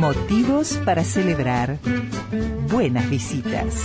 Motivos 0.00 0.78
para 0.84 1.04
celebrar 1.04 1.78
buenas 2.68 3.08
visitas. 3.08 3.84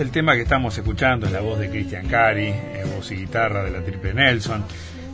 El 0.00 0.10
tema 0.10 0.34
que 0.34 0.42
estamos 0.42 0.76
escuchando, 0.76 1.26
es 1.26 1.32
la 1.32 1.40
voz 1.40 1.58
de 1.58 1.70
Cristian 1.70 2.06
Cari, 2.08 2.48
eh, 2.48 2.84
voz 2.94 3.10
y 3.10 3.16
guitarra 3.16 3.64
de 3.64 3.70
la 3.70 3.80
Triple 3.80 4.12
Nelson. 4.12 4.62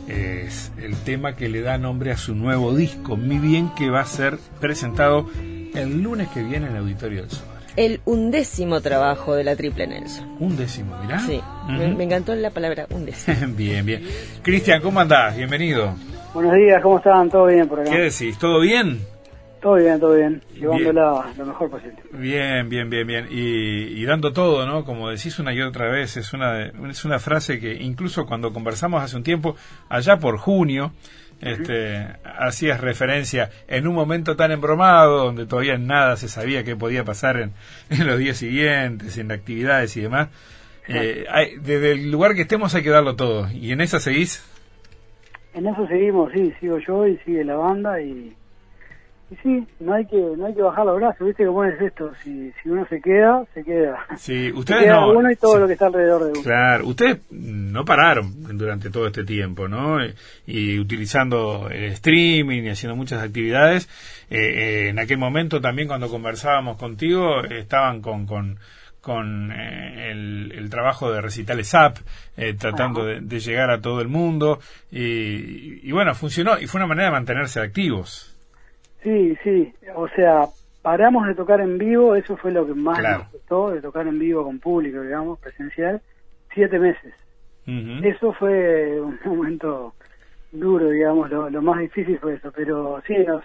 Es 0.07 0.71
el 0.77 0.97
tema 0.97 1.35
que 1.37 1.47
le 1.47 1.61
da 1.61 1.77
nombre 1.77 2.11
a 2.11 2.17
su 2.17 2.35
nuevo 2.35 2.75
disco, 2.75 3.15
Mi 3.15 3.39
Bien, 3.39 3.71
que 3.73 3.89
va 3.89 4.01
a 4.01 4.05
ser 4.05 4.37
presentado 4.59 5.29
el 5.73 6.03
lunes 6.03 6.27
que 6.27 6.43
viene 6.43 6.67
en 6.67 6.73
el 6.73 6.77
Auditorio 6.79 7.21
del 7.21 7.31
Sol. 7.31 7.45
El 7.77 8.01
undécimo 8.03 8.81
trabajo 8.81 9.33
de 9.33 9.45
la 9.45 9.55
Triple 9.55 9.87
Nelson. 9.87 10.35
Undécimo, 10.39 10.97
mirá. 11.01 11.19
Sí, 11.19 11.41
me, 11.69 12.03
encantó 12.03 12.35
la 12.35 12.49
palabra 12.49 12.85
undécimo. 12.89 13.37
bien, 13.55 13.85
bien. 13.85 14.03
Cristian, 14.41 14.81
¿cómo 14.81 14.99
andás? 14.99 15.37
Bienvenido. 15.37 15.95
Buenos 16.33 16.53
días, 16.53 16.81
¿cómo 16.83 16.97
están? 16.97 17.29
¿Todo 17.29 17.45
bien 17.45 17.65
por 17.67 17.79
acá? 17.79 17.89
¿Qué 17.89 18.01
decís? 18.01 18.37
¿Todo 18.37 18.59
bien? 18.59 18.99
Todo 19.65 19.77
bien, 19.77 19.99
todo 19.99 20.13
bien, 20.13 20.43
llevándola 20.53 21.25
lo 21.35 21.45
mejor 21.47 21.71
posible. 21.71 21.97
Bien, 22.11 22.69
bien, 22.69 22.87
bien, 22.87 23.07
bien. 23.07 23.27
Y, 23.31 24.05
dando 24.05 24.31
todo, 24.31 24.67
¿no? 24.67 24.85
Como 24.85 25.09
decís 25.09 25.39
una 25.39 25.55
y 25.55 25.61
otra 25.63 25.89
vez, 25.89 26.17
es 26.17 26.33
una, 26.33 26.67
es 26.67 27.03
una 27.03 27.17
frase 27.17 27.59
que 27.59 27.73
incluso 27.73 28.27
cuando 28.27 28.53
conversamos 28.53 29.01
hace 29.01 29.17
un 29.17 29.23
tiempo, 29.23 29.55
allá 29.89 30.19
por 30.19 30.37
junio, 30.37 30.91
este, 31.41 32.05
hacías 32.23 32.79
referencia 32.79 33.49
en 33.67 33.87
un 33.87 33.95
momento 33.95 34.35
tan 34.35 34.51
embromado, 34.51 35.25
donde 35.25 35.47
todavía 35.47 35.79
nada 35.79 36.15
se 36.15 36.27
sabía 36.27 36.63
qué 36.63 36.75
podía 36.75 37.03
pasar 37.03 37.37
en, 37.37 37.53
en 37.89 38.05
los 38.05 38.19
días 38.19 38.37
siguientes, 38.37 39.17
en 39.17 39.31
actividades 39.31 39.97
y 39.97 40.01
demás. 40.01 40.29
Eh, 40.87 41.25
desde 41.59 41.93
el 41.93 42.11
lugar 42.11 42.35
que 42.35 42.41
estemos 42.41 42.75
hay 42.75 42.83
que 42.83 42.91
darlo 42.91 43.15
todo. 43.15 43.49
¿Y 43.51 43.71
en 43.71 43.81
esa 43.81 43.99
seguís? 43.99 44.47
En 45.55 45.65
eso 45.65 45.87
seguimos, 45.87 46.31
sí, 46.33 46.53
sigo 46.59 46.77
yo 46.87 47.07
y 47.07 47.17
sigue 47.25 47.43
la 47.43 47.55
banda 47.55 47.99
y 47.99 48.35
y 49.31 49.35
sí, 49.37 49.67
no 49.79 49.93
hay 49.93 50.05
que 50.05 50.17
no 50.17 50.45
hay 50.45 50.53
que 50.53 50.61
bajar 50.61 50.85
los 50.85 50.97
brazos, 50.97 51.25
¿viste 51.25 51.47
cómo 51.47 51.63
es 51.63 51.81
esto? 51.81 52.11
Si, 52.23 52.51
si 52.61 52.69
uno 52.69 52.85
se 52.87 53.01
queda, 53.01 53.43
se 53.55 53.63
queda. 53.63 54.05
Sí, 54.17 54.51
ustedes 54.51 54.87
no. 54.87 55.13
Uno 55.13 55.31
y 55.31 55.35
todo 55.35 55.59
lo 55.59 55.67
que 55.67 55.73
está 55.73 55.87
alrededor 55.87 56.25
de 56.25 56.31
uno. 56.31 56.43
Claro, 56.43 56.87
ustedes 56.87 57.21
no 57.31 57.83
pararon 57.83 58.31
durante 58.55 58.91
todo 58.91 59.07
este 59.07 59.23
tiempo, 59.23 59.67
¿no? 59.67 59.97
Y, 60.45 60.77
utilizando 60.77 61.69
el 61.71 61.85
streaming 61.85 62.63
y 62.63 62.69
haciendo 62.69 62.95
muchas 62.95 63.23
actividades. 63.23 63.89
Eh, 64.29 64.37
eh, 64.37 64.89
en 64.89 64.99
aquel 64.99 65.17
momento 65.17 65.59
también 65.59 65.87
cuando 65.87 66.07
conversábamos 66.07 66.77
contigo, 66.77 67.43
estaban 67.43 68.01
con, 68.01 68.27
con 68.27 68.59
con 69.01 69.51
eh, 69.51 70.11
el, 70.11 70.67
trabajo 70.69 71.11
de 71.11 71.21
recitales 71.21 71.75
app, 71.75 71.97
tratando 72.57 73.05
de, 73.05 73.39
llegar 73.39 73.69
a 73.69 73.79
todo 73.79 74.01
el 74.01 74.07
mundo. 74.07 74.59
Y, 74.91 75.87
y, 75.87 75.91
bueno, 75.91 76.15
funcionó 76.15 76.59
y 76.59 76.65
fue 76.65 76.79
una 76.79 76.87
manera 76.87 77.09
de 77.09 77.11
mantenerse 77.13 77.59
activos. 77.59 78.34
Sí, 79.05 79.37
sí, 79.43 79.71
o 79.93 80.07
sea, 80.07 80.47
paramos 80.81 81.27
de 81.27 81.35
tocar 81.35 81.61
en 81.61 81.77
vivo, 81.77 82.15
eso 82.15 82.35
fue 82.37 82.51
lo 82.51 82.65
que 82.65 82.73
más 82.73 82.99
nos 82.99 83.27
costó, 83.27 83.69
de 83.69 83.79
tocar 83.79 84.07
en 84.07 84.17
vivo 84.17 84.43
con 84.43 84.57
público, 84.57 84.99
digamos, 84.99 85.37
presencial, 85.37 86.01
siete 86.51 86.79
meses. 86.79 87.13
Eso 87.67 88.33
fue 88.33 88.99
un 88.99 89.19
momento 89.25 89.93
duro, 90.51 90.89
digamos, 90.89 91.29
lo, 91.29 91.61
más 91.61 91.81
difícil 91.81 92.17
fue 92.17 92.33
eso, 92.33 92.51
pero 92.51 92.99
sí, 93.05 93.15
nos, 93.27 93.43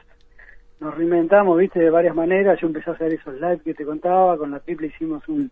nos 0.81 0.94
reinventamos, 0.97 1.59
viste, 1.59 1.81
de 1.81 1.91
varias 1.91 2.15
maneras, 2.15 2.59
yo 2.59 2.69
empecé 2.69 2.88
a 2.88 2.94
hacer 2.94 3.12
esos 3.12 3.34
live 3.34 3.60
que 3.62 3.75
te 3.75 3.84
contaba, 3.84 4.38
con 4.38 4.53
la 4.53 4.60
triple 4.60 4.87
hicimos 4.87 5.28
un, 5.28 5.50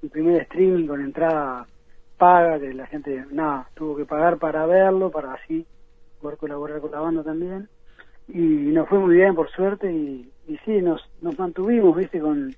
un 0.00 0.08
primer 0.08 0.40
streaming 0.40 0.86
con 0.86 1.02
entrada 1.02 1.66
paga, 2.16 2.58
que 2.58 2.72
la 2.72 2.86
gente, 2.86 3.26
nada, 3.30 3.68
tuvo 3.74 3.94
que 3.94 4.06
pagar 4.06 4.38
para 4.38 4.64
verlo, 4.64 5.10
para 5.10 5.34
así 5.34 5.66
poder 6.18 6.38
colaborar 6.38 6.80
con 6.80 6.92
la 6.92 7.00
banda 7.00 7.22
también 7.22 7.68
y 8.32 8.72
nos 8.72 8.88
fue 8.88 8.98
muy 8.98 9.16
bien 9.16 9.34
por 9.34 9.50
suerte 9.50 9.92
y, 9.92 10.30
y 10.48 10.56
sí, 10.64 10.82
nos, 10.82 11.00
nos 11.20 11.38
mantuvimos, 11.38 11.96
viste, 11.96 12.20
con, 12.20 12.54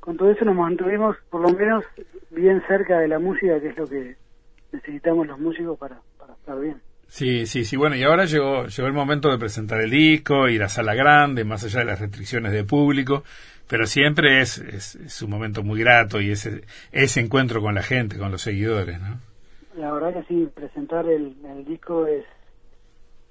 con 0.00 0.16
todo 0.16 0.30
eso 0.30 0.44
nos 0.44 0.56
mantuvimos 0.56 1.16
por 1.30 1.40
lo 1.40 1.48
menos 1.56 1.84
bien 2.30 2.62
cerca 2.68 2.98
de 2.98 3.08
la 3.08 3.18
música, 3.18 3.60
que 3.60 3.68
es 3.68 3.76
lo 3.76 3.86
que 3.86 4.16
necesitamos 4.72 5.26
los 5.26 5.38
músicos 5.38 5.78
para, 5.78 6.00
para 6.18 6.34
estar 6.34 6.60
bien. 6.60 6.80
Sí, 7.08 7.46
sí, 7.46 7.64
sí. 7.64 7.76
Bueno, 7.76 7.96
y 7.96 8.02
ahora 8.02 8.24
llegó, 8.24 8.66
llegó 8.66 8.88
el 8.88 8.94
momento 8.94 9.30
de 9.30 9.38
presentar 9.38 9.80
el 9.80 9.90
disco, 9.90 10.48
ir 10.48 10.62
a 10.62 10.68
sala 10.68 10.94
grande, 10.94 11.44
más 11.44 11.64
allá 11.64 11.80
de 11.80 11.84
las 11.86 12.00
restricciones 12.00 12.52
de 12.52 12.64
público, 12.64 13.22
pero 13.68 13.86
siempre 13.86 14.40
es, 14.40 14.58
es, 14.58 15.22
un 15.22 15.30
momento 15.30 15.62
muy 15.62 15.80
grato 15.80 16.20
y 16.20 16.32
ese, 16.32 16.62
ese 16.92 17.20
encuentro 17.20 17.60
con 17.60 17.74
la 17.74 17.82
gente, 17.82 18.18
con 18.18 18.30
los 18.30 18.42
seguidores, 18.42 19.00
¿no? 19.00 19.18
La 19.76 19.92
verdad 19.92 20.12
que 20.12 20.22
sí, 20.28 20.48
presentar 20.54 21.06
el, 21.08 21.34
el 21.44 21.64
disco 21.64 22.06
es, 22.06 22.24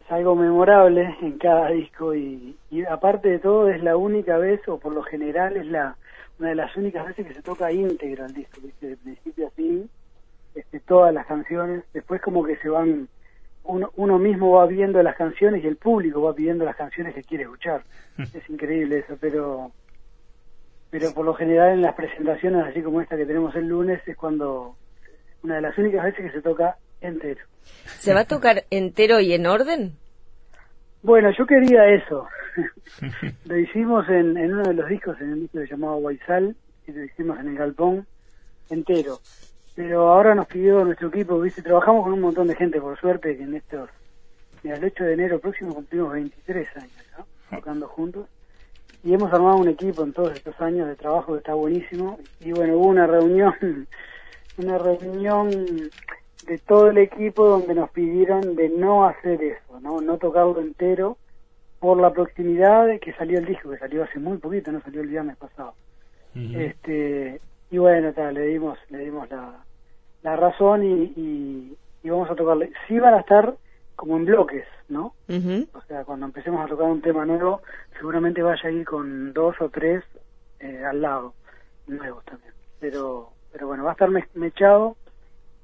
es 0.05 0.11
algo 0.11 0.35
memorable 0.35 1.15
en 1.21 1.37
cada 1.37 1.69
disco 1.69 2.15
y, 2.15 2.55
aparte 2.89 3.29
de 3.29 3.39
todo 3.39 3.69
es 3.69 3.81
la 3.83 3.95
única 3.95 4.37
vez 4.37 4.67
o 4.67 4.77
por 4.77 4.93
lo 4.93 5.03
general 5.03 5.57
es 5.57 5.67
la 5.67 5.95
una 6.39 6.49
de 6.49 6.55
las 6.55 6.75
únicas 6.75 7.05
veces 7.05 7.27
que 7.27 7.33
se 7.33 7.43
toca 7.43 7.71
íntegro 7.71 8.25
el 8.25 8.33
disco, 8.33 8.59
¿viste? 8.61 8.87
de 8.87 8.97
principio 8.97 9.47
a 9.47 9.51
fin, 9.51 9.87
este, 10.55 10.79
todas 10.79 11.13
las 11.13 11.27
canciones, 11.27 11.83
después 11.93 12.21
como 12.21 12.43
que 12.43 12.57
se 12.57 12.69
van, 12.69 13.07
uno, 13.63 13.91
uno 13.95 14.17
mismo 14.17 14.51
va 14.53 14.65
viendo 14.65 15.01
las 15.03 15.15
canciones 15.15 15.63
y 15.63 15.67
el 15.67 15.77
público 15.77 16.23
va 16.23 16.33
pidiendo 16.33 16.65
las 16.65 16.75
canciones 16.75 17.13
que 17.13 17.23
quiere 17.23 17.43
escuchar. 17.43 17.83
es 18.17 18.49
increíble 18.49 18.99
eso, 18.99 19.15
pero 19.19 19.71
pero 20.89 21.11
por 21.11 21.25
lo 21.25 21.33
general 21.33 21.71
en 21.71 21.81
las 21.81 21.95
presentaciones 21.95 22.65
así 22.65 22.83
como 22.83 23.01
esta 23.01 23.17
que 23.17 23.25
tenemos 23.25 23.55
el 23.55 23.67
lunes 23.67 24.07
es 24.07 24.15
cuando 24.15 24.75
una 25.41 25.55
de 25.55 25.61
las 25.61 25.75
únicas 25.77 26.03
veces 26.03 26.25
que 26.25 26.37
se 26.37 26.41
toca 26.43 26.77
entero. 27.07 27.41
¿Se 27.99 28.13
va 28.13 28.21
a 28.21 28.25
tocar 28.25 28.65
entero 28.69 29.19
y 29.19 29.33
en 29.33 29.45
orden? 29.45 29.93
Bueno, 31.01 31.29
yo 31.37 31.45
quería 31.45 31.85
eso. 31.87 32.27
lo 33.45 33.57
hicimos 33.57 34.07
en, 34.09 34.37
en, 34.37 34.53
uno 34.53 34.63
de 34.63 34.73
los 34.73 34.89
discos, 34.89 35.19
en 35.21 35.33
el 35.33 35.41
disco 35.41 35.59
llamado 35.63 35.97
Guaizal, 35.97 36.55
y 36.87 36.91
lo 36.91 37.03
hicimos 37.03 37.39
en 37.39 37.49
el 37.49 37.57
galpón 37.57 38.07
entero. 38.69 39.19
Pero 39.75 40.09
ahora 40.09 40.35
nos 40.35 40.47
pidió 40.47 40.83
nuestro 40.85 41.07
equipo, 41.07 41.39
¿viste? 41.39 41.61
Trabajamos 41.61 42.03
con 42.03 42.13
un 42.13 42.21
montón 42.21 42.47
de 42.47 42.55
gente, 42.55 42.79
por 42.79 42.99
suerte, 42.99 43.35
que 43.35 43.43
en 43.43 43.55
estos... 43.55 43.89
Mira, 44.61 44.77
el 44.77 44.85
8 44.85 45.03
de 45.03 45.13
enero 45.13 45.39
próximo 45.39 45.73
cumplimos 45.73 46.13
23 46.13 46.77
años, 46.77 47.05
¿no? 47.17 47.25
Tocando 47.57 47.87
juntos. 47.87 48.27
Y 49.03 49.13
hemos 49.13 49.33
armado 49.33 49.57
un 49.57 49.67
equipo 49.67 50.03
en 50.03 50.13
todos 50.13 50.33
estos 50.33 50.59
años 50.61 50.87
de 50.87 50.95
trabajo 50.95 51.33
que 51.33 51.39
está 51.39 51.53
buenísimo. 51.53 52.19
Y 52.39 52.51
bueno, 52.53 52.77
hubo 52.77 52.87
una 52.87 53.07
reunión, 53.07 53.53
una 54.57 54.77
reunión 54.77 55.49
de 56.45 56.57
todo 56.59 56.89
el 56.89 56.97
equipo 56.97 57.47
donde 57.47 57.75
nos 57.75 57.89
pidieron 57.91 58.55
de 58.55 58.69
no 58.69 59.05
hacer 59.05 59.41
eso, 59.41 59.79
no, 59.79 60.01
no 60.01 60.17
tocarlo 60.17 60.59
entero 60.61 61.17
por 61.79 61.99
la 61.99 62.11
proximidad 62.13 62.87
de 62.87 62.99
que 62.99 63.13
salió 63.13 63.39
el 63.39 63.45
disco, 63.45 63.69
que 63.69 63.77
salió 63.77 64.03
hace 64.03 64.19
muy 64.19 64.37
poquito, 64.37 64.71
no 64.71 64.81
salió 64.81 65.01
el 65.01 65.07
viernes 65.07 65.37
pasado. 65.37 65.73
Este 66.35 67.39
y 67.69 67.77
bueno, 67.77 68.11
tal, 68.13 68.33
le 68.33 68.47
dimos 68.47 68.79
le 68.89 68.99
dimos 68.99 69.29
la, 69.29 69.63
la 70.23 70.35
razón 70.35 70.83
y, 70.83 71.75
y, 72.03 72.09
vamos 72.09 72.29
a 72.29 72.35
tocarle. 72.35 72.71
Sí 72.87 72.97
van 72.99 73.13
a 73.13 73.19
estar 73.19 73.55
como 73.95 74.17
en 74.17 74.25
bloques, 74.25 74.65
¿no? 74.89 75.13
O 75.73 75.81
sea, 75.87 76.03
cuando 76.05 76.25
empecemos 76.25 76.65
a 76.65 76.67
tocar 76.67 76.87
un 76.87 77.01
tema 77.01 77.25
nuevo, 77.25 77.61
seguramente 77.97 78.41
vaya 78.41 78.67
a 78.67 78.71
ir 78.71 78.85
con 78.85 79.33
dos 79.33 79.59
o 79.61 79.69
tres 79.69 80.03
eh, 80.59 80.83
al 80.83 81.01
lado, 81.01 81.33
nuevos 81.87 82.23
también. 82.25 82.53
Pero, 82.79 83.29
pero 83.51 83.67
bueno, 83.67 83.83
va 83.83 83.91
a 83.91 83.93
estar 83.93 84.09
mechado 84.33 84.95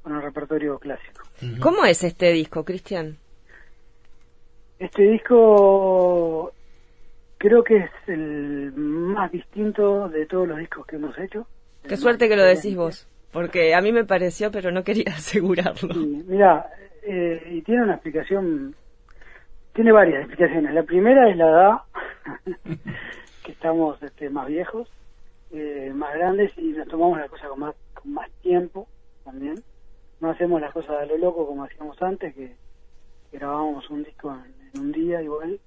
con 0.01 0.15
el 0.15 0.21
repertorio 0.21 0.77
clásico. 0.79 1.23
¿Cómo 1.61 1.85
es 1.85 2.03
este 2.03 2.31
disco, 2.31 2.63
Cristian? 2.63 3.17
Este 4.79 5.03
disco 5.03 6.53
creo 7.37 7.63
que 7.63 7.77
es 7.77 7.91
el 8.07 8.71
más 8.73 9.31
distinto 9.31 10.09
de 10.09 10.25
todos 10.25 10.47
los 10.47 10.57
discos 10.59 10.85
que 10.85 10.97
hemos 10.97 11.17
hecho. 11.17 11.47
Qué 11.87 11.97
suerte 11.97 12.29
que 12.29 12.35
lo 12.35 12.43
decís 12.43 12.75
vos, 12.75 13.07
porque 13.31 13.73
a 13.73 13.81
mí 13.81 13.91
me 13.91 14.05
pareció, 14.05 14.51
pero 14.51 14.71
no 14.71 14.83
quería 14.83 15.11
asegurarlo. 15.15 15.93
mira, 15.95 16.69
eh, 17.03 17.41
y 17.49 17.61
tiene 17.61 17.83
una 17.83 17.93
explicación, 17.93 18.75
tiene 19.73 19.91
varias 19.91 20.19
explicaciones. 20.25 20.73
La 20.73 20.83
primera 20.83 21.29
es 21.29 21.37
la 21.37 21.49
edad, 21.49 21.77
que 23.43 23.51
estamos 23.51 24.01
este, 24.03 24.29
más 24.29 24.47
viejos, 24.47 24.89
eh, 25.51 25.91
más 25.95 26.13
grandes 26.13 26.51
y 26.57 26.69
nos 26.73 26.87
tomamos 26.87 27.17
las 27.17 27.29
cosas 27.29 27.49
con 27.49 27.59
más, 27.59 27.75
con 27.93 28.13
más 28.13 28.29
tiempo 28.41 28.87
también. 29.23 29.55
No 30.19 30.31
hacemos 30.31 30.59
las 30.59 30.73
cosas 30.73 30.97
a 31.01 31.05
lo 31.05 31.17
loco 31.17 31.47
como 31.47 31.63
hacíamos 31.63 32.01
antes, 32.01 32.35
que, 32.35 32.55
grabábamos 33.31 33.89
un 33.89 34.03
disco 34.03 34.35
en 34.73 34.79
un 34.79 34.91
día 34.91 35.21
igual 35.21 35.59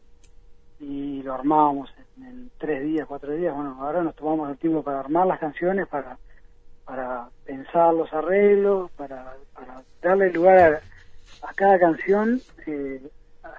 y 0.80 1.22
lo 1.22 1.34
armábamos 1.34 1.94
en, 2.18 2.50
tres 2.58 2.82
días, 2.82 3.06
cuatro 3.06 3.32
días. 3.32 3.54
Bueno, 3.54 3.76
ahora 3.80 4.02
nos 4.02 4.16
tomamos 4.16 4.50
el 4.50 4.58
tiempo 4.58 4.82
para 4.82 5.00
armar 5.00 5.26
las 5.26 5.38
canciones, 5.38 5.86
para, 5.86 6.18
para 6.84 7.28
pensar 7.44 7.94
los 7.94 8.12
arreglos, 8.12 8.90
para, 8.92 9.36
para 9.54 9.82
darle 10.00 10.32
lugar 10.32 10.82
a, 11.42 11.54
cada 11.54 11.78
canción 11.78 12.40
eh, 12.66 13.00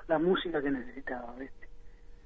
la 0.07 0.19
música 0.19 0.62
que 0.62 0.72
necesitaba, 0.72 1.34
¿viste? 1.40 1.68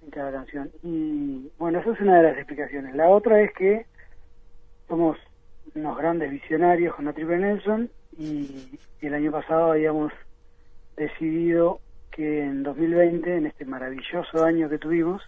En 0.04 0.10
cada 0.10 0.32
canción. 0.32 0.72
Y 0.82 1.52
bueno, 1.60 1.80
esa 1.80 1.92
es 1.92 2.00
una 2.00 2.18
de 2.18 2.24
las 2.24 2.38
explicaciones. 2.38 2.96
La 2.96 3.10
otra 3.10 3.42
es 3.42 3.54
que 3.54 3.86
somos 4.88 5.18
unos 5.76 5.98
grandes 5.98 6.32
visionarios 6.32 6.96
con 6.96 7.06
la 7.06 7.14
Triple 7.14 7.38
Nelson 7.38 7.90
y 8.18 8.80
el 9.02 9.14
año 9.14 9.32
pasado 9.32 9.72
habíamos 9.72 10.12
decidido 10.96 11.80
que 12.12 12.42
en 12.44 12.64
2020, 12.64 13.38
en 13.38 13.46
este 13.46 13.66
maravilloso 13.66 14.44
año 14.44 14.68
que 14.68 14.80
tuvimos, 14.80 15.22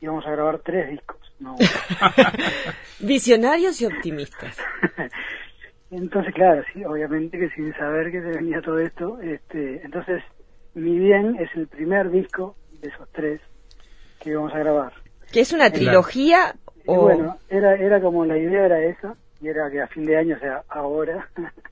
íbamos 0.00 0.24
a 0.26 0.30
grabar 0.30 0.60
tres 0.60 0.90
discos. 0.90 1.18
Visionarios 3.00 3.80
y 3.80 3.86
optimistas. 3.86 4.56
entonces, 5.90 6.32
claro, 6.32 6.62
sí, 6.72 6.84
obviamente 6.84 7.38
que 7.38 7.50
sin 7.50 7.72
saber 7.74 8.12
que 8.12 8.20
se 8.20 8.38
venía 8.38 8.62
todo 8.62 8.78
esto, 8.78 9.20
este, 9.20 9.82
entonces 9.84 10.22
Mi 10.74 10.98
Bien 10.98 11.36
es 11.40 11.50
el 11.56 11.66
primer 11.66 12.10
disco 12.10 12.54
de 12.80 12.88
esos 12.88 13.08
tres 13.10 13.40
que 14.20 14.30
íbamos 14.30 14.54
a 14.54 14.58
grabar. 14.58 14.92
¿Que 15.32 15.40
es 15.40 15.52
una 15.52 15.70
trilogía? 15.70 16.54
O... 16.86 17.02
bueno, 17.02 17.36
era, 17.48 17.74
era 17.74 18.00
como 18.00 18.24
la 18.24 18.38
idea 18.38 18.66
era 18.66 18.80
esa, 18.80 19.16
y 19.40 19.48
era 19.48 19.68
que 19.70 19.82
a 19.82 19.88
fin 19.88 20.06
de 20.06 20.16
año, 20.16 20.36
o 20.36 20.38
sea, 20.38 20.62
ahora, 20.68 21.28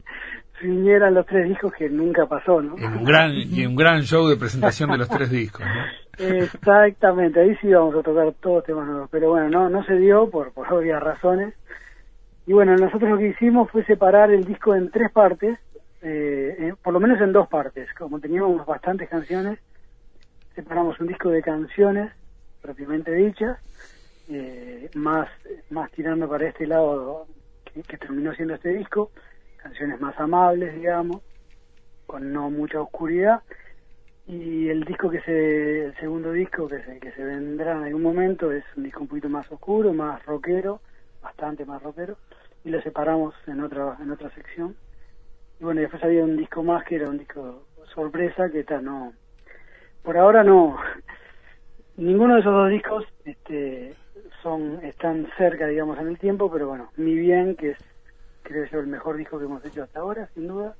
vinieran 0.60 1.14
los 1.14 1.26
tres 1.26 1.48
discos 1.48 1.72
que 1.72 1.88
nunca 1.88 2.26
pasó, 2.26 2.60
¿no? 2.60 2.76
En 2.78 2.98
un 2.98 3.04
gran, 3.04 3.32
y 3.34 3.66
un 3.66 3.76
gran 3.76 4.02
show 4.02 4.28
de 4.28 4.36
presentación 4.36 4.90
de 4.90 4.98
los 4.98 5.08
tres 5.08 5.30
discos, 5.30 5.62
¿no? 5.66 6.00
Exactamente, 6.18 7.40
ahí 7.40 7.56
sí 7.62 7.68
vamos 7.68 7.94
a 7.96 8.02
tocar 8.02 8.32
todos 8.40 8.64
temas 8.64 8.86
nuevos, 8.86 9.08
pero 9.10 9.30
bueno, 9.30 9.48
no, 9.48 9.70
no 9.70 9.84
se 9.84 9.94
dio 9.94 10.28
por, 10.28 10.52
por 10.52 10.70
obvias 10.72 11.02
razones. 11.02 11.54
Y 12.46 12.52
bueno, 12.52 12.76
nosotros 12.76 13.10
lo 13.10 13.18
que 13.18 13.28
hicimos 13.28 13.70
fue 13.70 13.84
separar 13.84 14.30
el 14.30 14.44
disco 14.44 14.74
en 14.74 14.90
tres 14.90 15.10
partes, 15.12 15.58
eh, 16.02 16.74
por 16.82 16.92
lo 16.92 17.00
menos 17.00 17.20
en 17.20 17.32
dos 17.32 17.48
partes, 17.48 17.88
como 17.94 18.20
teníamos 18.20 18.66
bastantes 18.66 19.08
canciones, 19.08 19.58
separamos 20.54 20.98
un 21.00 21.06
disco 21.06 21.30
de 21.30 21.42
canciones 21.42 22.12
propiamente 22.60 23.12
dichas, 23.12 23.58
eh, 24.28 24.90
más, 24.94 25.28
más 25.70 25.90
tirando 25.92 26.28
para 26.28 26.48
este 26.48 26.66
lado 26.66 27.26
que 27.86 27.96
terminó 27.96 28.34
siendo 28.34 28.54
este 28.54 28.70
disco, 28.70 29.10
canciones 29.60 30.00
más 30.00 30.18
amables, 30.18 30.74
digamos, 30.74 31.22
con 32.06 32.32
no 32.32 32.50
mucha 32.50 32.80
oscuridad. 32.80 33.42
Y 34.26 34.68
el 34.68 34.84
disco 34.84 35.10
que 35.10 35.20
se, 35.22 35.86
el 35.86 35.96
segundo 35.96 36.32
disco 36.32 36.68
que 36.68 36.82
se, 36.82 37.00
que 37.00 37.12
se 37.12 37.24
vendrá 37.24 37.72
en 37.72 37.84
algún 37.84 38.02
momento 38.02 38.52
es 38.52 38.64
un 38.76 38.84
disco 38.84 39.00
un 39.00 39.08
poquito 39.08 39.28
más 39.28 39.50
oscuro, 39.50 39.92
más 39.92 40.24
rockero, 40.24 40.80
bastante 41.22 41.64
más 41.64 41.82
rockero, 41.82 42.16
y 42.64 42.70
lo 42.70 42.80
separamos 42.82 43.34
en 43.46 43.60
otra, 43.60 43.96
en 44.00 44.10
otra 44.10 44.30
sección. 44.30 44.76
Y 45.58 45.64
bueno, 45.64 45.80
después 45.80 46.02
había 46.04 46.24
un 46.24 46.36
disco 46.36 46.62
más 46.62 46.84
que 46.84 46.96
era 46.96 47.08
un 47.08 47.18
disco 47.18 47.66
sorpresa 47.94 48.50
que 48.50 48.60
está, 48.60 48.80
no, 48.80 49.12
por 50.02 50.16
ahora 50.16 50.44
no, 50.44 50.76
ninguno 51.96 52.34
de 52.34 52.40
esos 52.40 52.52
dos 52.52 52.70
discos, 52.70 53.04
este, 53.24 53.94
son, 54.42 54.80
están 54.84 55.28
cerca, 55.36 55.66
digamos, 55.66 55.98
en 55.98 56.08
el 56.08 56.18
tiempo, 56.18 56.50
pero 56.50 56.68
bueno, 56.68 56.90
Mi 56.96 57.14
Bien, 57.14 57.56
que 57.56 57.70
es 57.70 57.78
creo 58.50 58.62
que 58.64 58.68
es 58.68 58.82
el 58.82 58.86
mejor 58.88 59.16
disco 59.16 59.38
que 59.38 59.44
hemos 59.44 59.64
hecho 59.64 59.84
hasta 59.84 60.00
ahora, 60.00 60.28
sin 60.34 60.48
duda. 60.48 60.74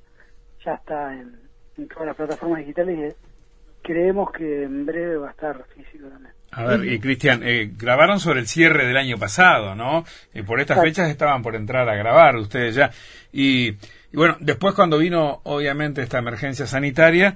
Ya 0.65 0.73
está 0.73 1.13
en, 1.13 1.39
todas 1.87 2.07
las 2.07 2.15
plataformas 2.15 2.59
digitales 2.59 3.15
y 3.15 3.81
creemos 3.81 4.31
que 4.31 4.63
en 4.63 4.85
breve 4.85 5.17
va 5.17 5.29
a 5.29 5.31
estar 5.31 5.63
físico 5.75 6.07
también. 6.09 6.33
A 6.51 6.65
ver, 6.65 6.85
y 6.85 6.99
Cristian, 6.99 7.41
eh, 7.43 7.71
grabaron 7.77 8.19
sobre 8.19 8.41
el 8.41 8.47
cierre 8.47 8.85
del 8.85 8.97
año 8.97 9.17
pasado, 9.17 9.73
¿no? 9.73 10.03
Y 10.33 10.41
por 10.41 10.59
estas 10.59 10.81
fechas 10.81 11.09
estaban 11.09 11.41
por 11.41 11.55
entrar 11.55 11.87
a 11.87 11.95
grabar 11.95 12.35
ustedes 12.35 12.75
ya. 12.75 12.91
Y, 13.31 13.69
y, 13.69 13.77
bueno, 14.15 14.35
después 14.41 14.75
cuando 14.75 14.97
vino 14.97 15.39
obviamente 15.43 16.01
esta 16.01 16.19
emergencia 16.19 16.67
sanitaria, 16.67 17.35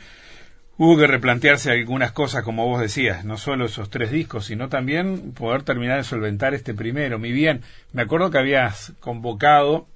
hubo 0.78 0.98
que 0.98 1.08
replantearse 1.08 1.72
algunas 1.72 2.12
cosas, 2.12 2.44
como 2.44 2.68
vos 2.68 2.82
decías, 2.82 3.24
no 3.24 3.38
solo 3.38 3.66
esos 3.66 3.90
tres 3.90 4.12
discos, 4.12 4.48
sino 4.48 4.68
también 4.68 5.32
poder 5.32 5.64
terminar 5.64 5.96
de 5.96 6.04
solventar 6.04 6.54
este 6.54 6.74
primero. 6.74 7.18
Mi 7.18 7.32
bien, 7.32 7.62
me 7.94 8.02
acuerdo 8.02 8.30
que 8.32 8.38
habías 8.38 8.92
convocado 9.00 9.88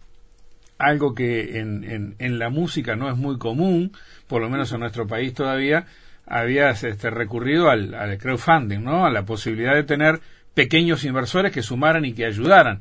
algo 0.80 1.14
que 1.14 1.60
en, 1.60 2.16
en, 2.18 2.40
la 2.40 2.50
música 2.50 2.96
no 2.96 3.10
es 3.10 3.18
muy 3.18 3.38
común, 3.38 3.92
por 4.28 4.42
lo 4.42 4.50
menos 4.50 4.72
en 4.72 4.80
nuestro 4.80 5.06
país 5.06 5.34
todavía, 5.34 5.86
habías 6.26 6.84
este, 6.84 7.10
recurrido 7.10 7.70
al, 7.70 7.94
al 7.94 8.18
crowdfunding, 8.18 8.82
¿no? 8.82 9.06
A 9.06 9.12
la 9.12 9.24
posibilidad 9.24 9.76
de 9.76 9.84
tener 9.84 10.20
pequeños 10.54 11.04
inversores 11.04 11.52
que 11.52 11.62
sumaran 11.62 12.06
y 12.06 12.14
que 12.14 12.26
ayudaran. 12.26 12.80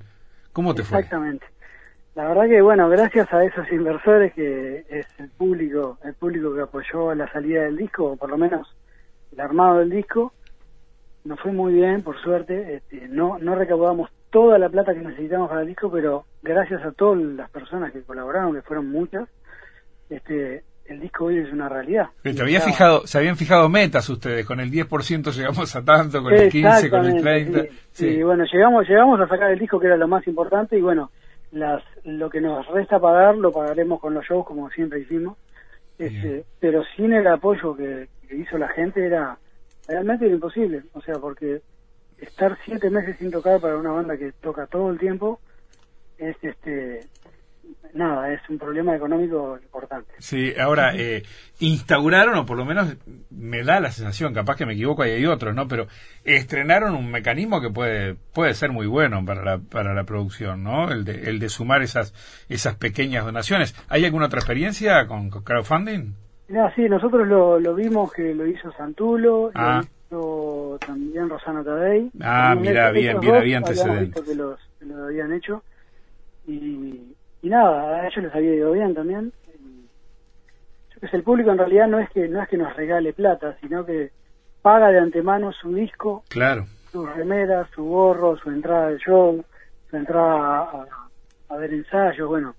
¿Cómo 0.53 0.75
te 0.75 0.85
fue? 0.85 1.01
Exactamente. 1.01 1.45
La 2.15 2.29
verdad 2.29 2.49
que 2.49 2.63
bueno, 2.63 2.89
gracias 2.89 3.33
a 3.33 3.45
esos 3.45 3.71
inversores 3.71 4.33
que 4.33 4.85
es 4.89 5.07
el 5.19 5.29
público, 5.31 5.99
el 6.05 6.15
público 6.15 6.55
que 6.55 6.63
apoyó 6.63 7.15
la 7.15 7.31
salida 7.33 7.63
del 7.63 7.77
disco, 7.77 8.13
o 8.13 8.17
por 8.17 8.31
lo 8.31 8.39
menos 8.39 8.77
el 9.33 9.41
armado 9.41 9.79
del 9.79 9.91
disco, 9.91 10.33
nos 11.25 11.41
fue 11.41 11.53
muy 11.53 11.75
bien, 11.75 12.03
por 12.03 12.21
suerte. 12.21 12.77
Este, 12.77 13.09
no, 13.09 13.39
no 13.39 13.55
recaudamos 13.55 14.11
toda 14.31 14.59
la 14.59 14.69
plata 14.69 14.95
que 14.95 15.01
necesitamos 15.01 15.49
para 15.49 15.63
el 15.63 15.69
disco, 15.69 15.91
pero 15.91 16.25
gracias 16.43 16.83
a 16.85 16.93
todas 16.93 17.23
las 17.23 17.51
personas 17.51 17.93
que 17.93 18.03
colaboraron, 18.03 18.55
que 18.55 18.63
fueron 18.63 18.91
muchas, 18.91 19.29
este, 20.11 20.65
el 20.87 21.01
disco 21.01 21.27
hoy 21.27 21.39
es 21.39 21.53
una 21.53 21.69
realidad. 21.69 22.09
Pero 22.23 22.45
había 22.45 22.61
fijado, 22.61 23.07
se 23.07 23.19
habían 23.19 23.37
fijado 23.37 23.69
metas 23.69 24.09
ustedes, 24.09 24.47
con 24.47 24.61
el 24.61 24.71
10% 24.71 25.33
llegamos 25.33 25.77
a 25.77 25.85
tanto, 25.85 26.23
con 26.23 26.33
el 26.33 26.51
15, 26.51 26.91
con 26.91 27.05
el 27.05 27.23
30. 27.23 27.65
Sí, 27.93 28.23
bueno, 28.23 28.45
llegamos, 28.51 28.89
llegamos 28.89 29.21
a 29.21 29.29
sacar 29.29 29.51
el 29.51 29.59
disco 29.59 29.79
que 29.79 29.87
era 29.87 29.97
lo 29.97 30.09
más 30.09 30.27
importante 30.27 30.79
y 30.79 30.81
bueno, 30.81 31.11
las, 31.53 31.83
lo 32.05 32.31
que 32.31 32.41
nos 32.41 32.67
resta 32.69 32.99
pagar 32.99 33.37
lo 33.37 33.53
pagaremos 33.53 34.01
con 34.01 34.15
los 34.15 34.25
shows 34.25 34.47
como 34.47 34.71
siempre 34.71 35.01
hicimos. 35.01 35.37
Este, 35.99 36.45
pero 36.61 36.85
sin 36.97 37.13
el 37.13 37.27
apoyo 37.27 37.75
que, 37.75 38.09
que 38.29 38.37
hizo 38.37 38.57
la 38.57 38.69
gente 38.69 39.05
era 39.05 39.37
realmente 39.89 40.27
era 40.27 40.35
imposible, 40.35 40.83
o 40.93 41.01
sea, 41.01 41.15
porque 41.15 41.61
estar 42.21 42.59
siete 42.65 42.91
meses 42.91 43.17
sin 43.19 43.31
tocar 43.31 43.61
para 43.61 43.77
una 43.77 43.91
banda 43.91 44.17
que 44.17 44.33
toca 44.33 44.67
todo 44.67 44.91
el 44.91 44.99
tiempo 44.99 45.41
es 46.19 46.37
este 46.43 47.01
nada, 47.95 48.33
es 48.33 48.41
un 48.49 48.59
problema 48.59 48.95
económico 48.95 49.59
importante. 49.63 50.13
Sí, 50.19 50.53
ahora, 50.59 50.95
eh, 50.95 51.23
instauraron, 51.61 52.37
o 52.37 52.47
por 52.47 52.57
lo 52.57 52.65
menos 52.65 52.97
me 53.31 53.63
da 53.63 53.81
la 53.81 53.91
sensación, 53.91 54.35
capaz 54.35 54.57
que 54.57 54.67
me 54.67 54.75
equivoco 54.75 55.05
y 55.05 55.11
hay 55.11 55.27
otros, 55.27 55.55
¿no? 55.55 55.69
Pero 55.69 55.87
estrenaron 56.25 56.95
un 56.95 57.11
mecanismo 57.11 57.61
que 57.61 57.71
puede, 57.71 58.15
puede 58.35 58.55
ser 58.55 58.71
muy 58.73 58.87
bueno 58.87 59.25
para 59.25 59.43
la, 59.43 59.59
para 59.59 59.95
la 59.95 60.05
producción, 60.05 60.63
¿no? 60.63 60.91
El 60.91 61.05
de, 61.05 61.31
el 61.31 61.39
de 61.39 61.49
sumar 61.49 61.83
esas, 61.83 62.15
esas 62.49 62.77
pequeñas 62.77 63.25
donaciones. 63.25 63.75
¿Hay 63.89 64.05
alguna 64.05 64.27
otra 64.27 64.41
experiencia 64.41 65.07
con, 65.07 65.31
crowdfunding? 65.31 66.13
No, 66.49 66.71
sí, 66.75 66.89
nosotros 66.89 67.27
lo, 67.27 67.59
lo 67.59 67.75
vimos 67.75 68.13
que 68.13 68.35
lo 68.35 68.47
hizo 68.47 68.73
Santulo, 68.73 69.51
ah 69.55 69.83
también 70.81 71.29
Rosana 71.29 71.63
Tadei. 71.63 72.11
Ah, 72.21 72.55
mira, 72.59 72.91
bien, 72.91 73.21
bien, 73.21 73.35
había 73.35 73.59
antecedentes. 73.59 74.23
que 74.23 74.35
los, 74.35 74.59
lo 74.81 75.05
habían 75.05 75.33
hecho. 75.33 75.63
Y, 76.47 77.15
y 77.43 77.49
nada, 77.49 78.01
a 78.01 78.07
ellos 78.07 78.25
les 78.25 78.35
había 78.35 78.55
ido 78.55 78.73
bien 78.73 78.95
también. 78.95 79.33
Yo 80.95 81.01
que 81.01 81.09
sé, 81.09 81.17
el 81.17 81.23
público 81.23 81.51
en 81.51 81.59
realidad 81.59 81.89
no 81.89 81.99
es 81.99 82.09
que 82.11 82.27
no 82.29 82.43
es 82.43 82.49
que 82.49 82.57
nos 82.57 82.75
regale 82.75 83.13
plata, 83.13 83.57
sino 83.61 83.85
que 83.85 84.11
paga 84.63 84.91
de 84.91 84.99
antemano 84.99 85.53
su 85.53 85.73
disco, 85.75 86.25
claro. 86.29 86.67
su 86.91 87.05
remera, 87.07 87.69
su 87.75 87.85
gorro, 87.85 88.37
su 88.39 88.51
entrada 88.51 88.89
de 88.89 88.99
show, 88.99 89.45
su 89.91 89.97
entrada 89.97 90.61
a, 90.63 90.87
a 91.51 91.57
ver 91.57 91.73
ensayos, 91.73 92.29
bueno, 92.29 92.55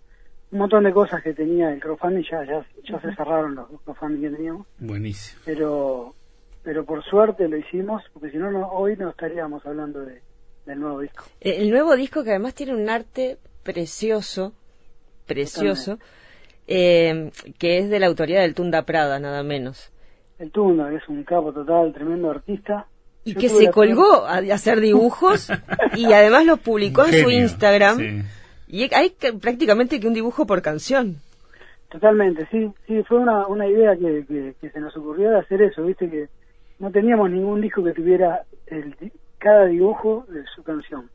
un 0.51 0.59
montón 0.59 0.83
de 0.83 0.93
cosas 0.93 1.21
que 1.21 1.33
tenía 1.33 1.71
el 1.73 1.79
crowdfunding 1.79 2.23
ya 2.23 2.43
ya, 2.43 2.65
ya 2.83 2.99
se 3.01 3.13
cerraron 3.15 3.55
los 3.55 3.67
crowdfunding 3.83 4.21
que 4.21 4.35
teníamos. 4.35 4.67
Buenísimo. 4.79 5.41
Pero 5.45 6.15
pero 6.69 6.85
por 6.85 7.03
suerte 7.03 7.47
lo 7.47 7.57
hicimos, 7.57 8.03
porque 8.13 8.29
si 8.29 8.37
no, 8.37 8.51
no 8.51 8.67
hoy 8.67 8.95
no 8.95 9.09
estaríamos 9.09 9.65
hablando 9.65 10.01
de, 10.01 10.21
del 10.67 10.79
nuevo 10.79 10.99
disco. 10.99 11.23
Eh, 11.41 11.55
el 11.57 11.71
nuevo 11.71 11.95
disco 11.95 12.23
que 12.23 12.29
además 12.29 12.53
tiene 12.53 12.75
un 12.75 12.87
arte 12.91 13.39
precioso, 13.63 14.53
precioso, 15.25 15.97
eh, 16.67 17.31
que 17.57 17.79
es 17.79 17.89
de 17.89 17.99
la 17.99 18.05
autoría 18.05 18.41
del 18.41 18.53
Tunda 18.53 18.83
Prada, 18.83 19.17
nada 19.17 19.41
menos. 19.41 19.91
El 20.37 20.51
Tunda, 20.51 20.93
es 20.93 21.01
un 21.09 21.23
capo 21.23 21.51
total, 21.51 21.91
tremendo 21.91 22.29
artista. 22.29 22.85
Y 23.23 23.33
que 23.33 23.49
se 23.49 23.71
colgó 23.71 24.27
a 24.27 24.37
hacer 24.53 24.79
dibujos 24.79 25.49
y 25.97 26.13
además 26.13 26.45
los 26.45 26.59
publicó 26.59 27.03
en 27.07 27.13
su 27.13 27.31
Instagram. 27.31 28.25
Y 28.67 28.93
hay 28.93 29.15
prácticamente 29.41 29.99
que 29.99 30.07
un 30.07 30.13
dibujo 30.13 30.45
por 30.45 30.61
canción. 30.61 31.15
Totalmente, 31.89 32.47
sí, 32.51 32.71
sí, 32.85 33.01
fue 33.07 33.17
una, 33.17 33.47
una 33.47 33.65
idea 33.65 33.95
que, 33.95 34.53
que, 34.61 34.69
se 34.69 34.79
nos 34.79 34.95
ocurrió 34.95 35.31
de 35.31 35.39
hacer 35.39 35.63
eso, 35.63 35.81
viste 35.83 36.07
que 36.07 36.29
no 36.79 36.91
teníamos 36.91 37.29
ningún 37.29 37.61
disco 37.61 37.83
que 37.83 37.93
tuviera 37.93 38.43
el, 38.67 38.95
cada 39.37 39.65
dibujo 39.65 40.25
de 40.29 40.43
su 40.55 40.63
canción, 40.63 41.09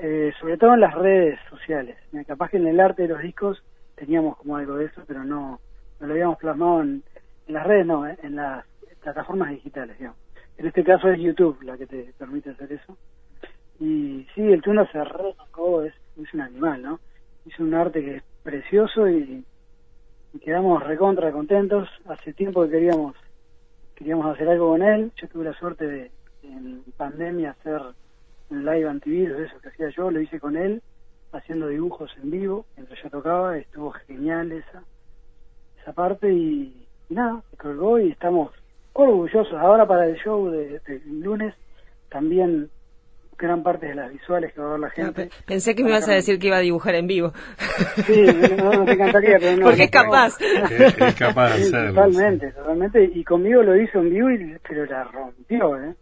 eh, 0.00 0.32
sobre 0.40 0.56
todo 0.56 0.74
en 0.74 0.80
las 0.80 0.94
redes 0.94 1.38
sociales. 1.48 1.96
Capaz 2.26 2.50
que 2.50 2.56
en 2.56 2.66
el 2.66 2.80
arte 2.80 3.02
de 3.02 3.08
los 3.08 3.22
discos 3.22 3.62
teníamos 3.94 4.36
como 4.36 4.56
algo 4.56 4.76
de 4.76 4.86
eso, 4.86 5.02
pero 5.06 5.24
no, 5.24 5.60
no 6.00 6.06
lo 6.06 6.12
habíamos 6.12 6.38
plasmado 6.38 6.82
en, 6.82 7.02
las 7.48 7.66
redes, 7.66 7.86
no, 7.86 8.06
eh, 8.06 8.16
en 8.22 8.36
las 8.36 8.64
plataformas 9.02 9.50
digitales, 9.50 9.98
digamos. 9.98 10.18
En 10.56 10.66
este 10.66 10.84
caso 10.84 11.08
es 11.10 11.20
YouTube 11.20 11.62
la 11.62 11.76
que 11.76 11.86
te 11.86 12.12
permite 12.16 12.50
hacer 12.50 12.72
eso. 12.72 12.96
Y 13.80 14.26
sí, 14.34 14.40
el 14.40 14.62
Tuna 14.62 14.90
se 14.90 14.98
es, 14.98 15.94
es 16.16 16.34
un 16.34 16.40
animal, 16.40 16.82
¿no? 16.82 17.00
Hizo 17.44 17.62
un 17.62 17.74
arte 17.74 18.02
que 18.02 18.16
es 18.16 18.22
precioso 18.42 19.08
y, 19.08 19.44
quedamos 20.42 20.82
recontra 20.82 21.32
contentos. 21.32 21.88
Hace 22.06 22.32
tiempo 22.32 22.64
que 22.64 22.70
queríamos 22.70 23.14
queríamos 23.94 24.26
hacer 24.26 24.48
algo 24.48 24.70
con 24.70 24.82
él. 24.82 25.12
Yo 25.16 25.28
tuve 25.28 25.44
la 25.44 25.54
suerte 25.54 25.86
de, 25.86 26.10
en 26.42 26.84
pandemia, 26.96 27.50
hacer 27.50 27.80
un 28.50 28.64
live 28.64 28.88
antivirus, 28.88 29.40
eso 29.40 29.60
que 29.60 29.68
hacía 29.68 29.88
yo, 29.90 30.10
lo 30.10 30.20
hice 30.20 30.38
con 30.40 30.56
él, 30.56 30.82
haciendo 31.32 31.68
dibujos 31.68 32.14
en 32.22 32.30
vivo, 32.30 32.66
mientras 32.76 33.02
yo 33.02 33.10
tocaba, 33.10 33.58
estuvo 33.58 33.90
genial 33.92 34.52
esa, 34.52 34.82
esa 35.80 35.92
parte 35.92 36.32
y, 36.32 36.86
nada, 37.08 37.42
se 37.50 37.56
colgó 37.56 37.98
y 37.98 38.10
estamos 38.10 38.52
orgullosos. 38.92 39.54
Ahora 39.54 39.86
para 39.86 40.06
el 40.06 40.16
show 40.16 40.48
de, 40.50 40.80
lunes 41.06 41.54
también 42.10 42.70
gran 43.38 43.62
parte 43.62 43.86
de 43.86 43.94
las 43.94 44.12
visuales 44.12 44.52
que 44.52 44.60
va 44.60 44.68
a 44.68 44.70
ver 44.72 44.80
la 44.80 44.90
gente. 44.90 45.30
pensé 45.46 45.74
que 45.74 45.82
me 45.82 45.90
ibas 45.90 46.08
a 46.08 46.12
decir 46.12 46.38
que 46.38 46.48
iba 46.48 46.56
a 46.56 46.60
dibujar 46.60 46.94
en 46.94 47.06
vivo. 47.06 47.32
Sí, 48.06 48.26
no, 48.56 48.84
te 48.84 48.92
encantaría, 48.92 49.38
pero 49.38 49.56
no. 49.56 49.66
Porque 49.66 49.84
es 49.84 49.90
capaz. 49.90 50.36
Es, 50.40 51.14
capaz 51.14 51.56
de 51.56 51.62
hacerlo. 51.62 51.94
Totalmente, 51.94 52.52
totalmente. 52.52 53.10
Y 53.14 53.24
conmigo 53.24 53.62
lo 53.62 53.80
hizo 53.80 54.00
en 54.00 54.10
vivo, 54.10 54.30
y, 54.30 54.56
pero 54.66 54.86
la 54.86 55.04
rompió, 55.04 55.76
¿eh? 55.82 55.94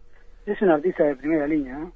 Es 0.45 0.61
un 0.61 0.69
artista 0.69 1.03
de 1.05 1.15
primera 1.15 1.47
línea, 1.47 1.77
¿no? 1.77 1.93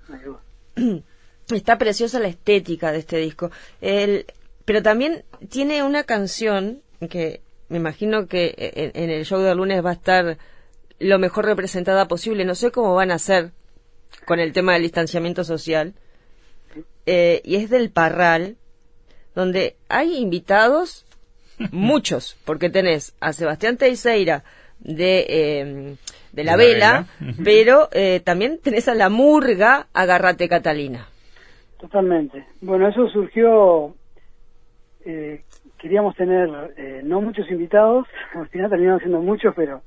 Está 1.50 1.78
preciosa 1.78 2.20
la 2.20 2.28
estética 2.28 2.92
de 2.92 3.00
este 3.00 3.18
disco. 3.18 3.52
El, 3.82 4.26
pero 4.66 4.82
también 4.82 5.24
tiene 5.50 5.84
una 5.84 6.04
canción 6.04 6.82
que 7.10 7.42
me 7.70 7.78
imagino 7.78 8.28
que 8.28 8.54
en, 8.94 9.10
el 9.10 9.26
show 9.26 9.40
de 9.42 9.56
lunes 9.56 9.84
va 9.84 9.92
a 9.92 9.94
estar 9.94 10.38
lo 11.00 11.20
mejor 11.20 11.46
representada 11.46 12.08
posible. 12.08 12.46
No 12.46 12.56
sé 12.56 12.72
cómo 12.72 12.96
van 12.96 13.12
a 13.12 13.16
hacer 13.16 13.52
con 14.26 14.40
el 14.40 14.54
tema 14.54 14.74
del 14.74 14.84
distanciamiento 14.84 15.44
social. 15.44 15.94
Eh, 17.06 17.42
y 17.44 17.56
es 17.56 17.70
del 17.70 17.90
Parral, 17.90 18.58
donde 19.34 19.76
hay 19.90 20.18
invitados, 20.18 21.06
muchos, 21.72 22.38
porque 22.46 22.70
tenés 22.70 23.16
a 23.20 23.34
Sebastián 23.34 23.78
Teixeira 23.78 24.44
de, 24.80 25.26
eh, 25.30 25.96
de 26.32 26.44
la, 26.44 26.56
vela, 26.56 27.06
pero 27.44 27.90
eh, 27.92 28.22
también 28.24 28.60
tenés 28.62 28.88
a 28.88 28.94
la 28.94 29.10
murga 29.10 29.88
Agarrate 29.94 30.48
Catalina. 30.48 31.08
Totalmente. 31.80 32.46
Bueno, 32.62 32.88
eso 32.88 33.08
surgió, 33.10 33.96
eh, 35.06 35.44
queríamos 35.80 36.16
tener 36.16 36.50
eh, 36.78 37.02
no 37.04 37.22
muchos 37.22 37.50
invitados, 37.50 38.08
al 38.36 38.48
final 38.50 38.70
terminaron 38.70 39.00
siendo 39.00 39.22
muchos, 39.22 39.54
pero... 39.56 39.82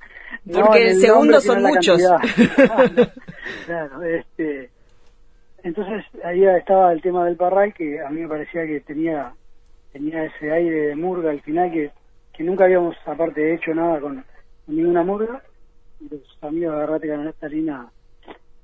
Porque 0.53 0.91
el, 0.91 1.01
segundo 1.01 1.41
son 1.41 1.63
muchos. 1.63 2.01
claro, 3.67 4.03
este... 4.03 4.71
Entonces 5.63 6.05
ahí 6.25 6.45
estaba 6.45 6.93
el 6.93 7.03
tema 7.03 7.27
del 7.27 7.37
parral 7.37 7.75
que 7.75 8.01
a 8.01 8.09
mí 8.09 8.23
me 8.23 8.29
parecía 8.29 8.67
que 8.67 8.81
tenía 8.81 9.35
tenía 9.93 10.25
ese 10.25 10.51
aire 10.51 10.89
de 10.89 10.97
murga 10.97 11.31
al 11.31 11.43
final 11.43 11.71
que, 11.71 11.91
que 12.33 12.45
nunca 12.45 12.65
habíamos 12.65 12.97
aparte 13.05 13.55
hecho 13.55 13.75
nada 13.75 14.01
con, 14.01 14.25
ninguna 14.69 15.03
murga 15.03 15.43
los 16.09 16.39
amigos 16.41 16.77
de 16.77 16.83
Agarrate 16.83 17.09
Catalina 17.09 17.91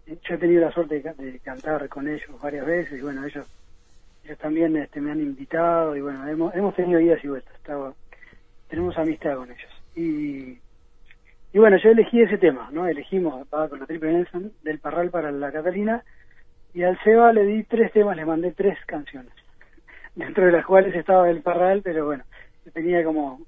yo 0.06 0.34
he 0.34 0.38
tenido 0.38 0.62
la 0.62 0.72
suerte 0.72 1.02
de, 1.18 1.38
cantar 1.40 1.88
con 1.88 2.08
ellos 2.08 2.40
varias 2.40 2.64
veces 2.64 2.98
y 2.98 3.02
bueno, 3.02 3.24
ellos 3.24 3.46
ellos 4.24 4.38
también 4.38 4.76
este, 4.76 5.00
me 5.00 5.12
han 5.12 5.20
invitado 5.20 5.96
y 5.96 6.00
bueno, 6.00 6.26
hemos, 6.28 6.54
hemos 6.54 6.74
tenido 6.74 7.00
idas 7.00 7.22
y 7.24 7.28
vueltas, 7.28 7.54
tenemos 8.68 8.98
amistad 8.98 9.36
con 9.36 9.50
ellos. 9.50 9.70
Y, 9.94 10.58
y 11.56 11.58
bueno, 11.58 11.78
yo 11.82 11.88
elegí 11.88 12.20
ese 12.20 12.36
tema, 12.36 12.68
¿no? 12.70 12.86
Elegimos, 12.86 13.48
con 13.48 13.80
la 13.80 13.86
Triple 13.86 14.12
Nelson, 14.12 14.52
del 14.62 14.78
Parral 14.78 15.08
para 15.08 15.32
la 15.32 15.50
Catalina, 15.50 16.02
y 16.74 16.82
al 16.82 17.02
Seba 17.02 17.32
le 17.32 17.46
di 17.46 17.64
tres 17.64 17.90
temas, 17.92 18.14
le 18.14 18.26
mandé 18.26 18.52
tres 18.52 18.76
canciones, 18.84 19.32
dentro 20.14 20.44
de 20.44 20.52
las 20.52 20.66
cuales 20.66 20.94
estaba 20.94 21.30
el 21.30 21.40
Parral, 21.40 21.80
pero 21.82 22.04
bueno, 22.04 22.24
tenía 22.74 23.02
como 23.02 23.40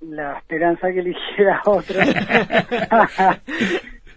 la 0.00 0.38
esperanza 0.38 0.90
que 0.92 1.00
eligiera 1.00 1.60
otra. 1.66 2.06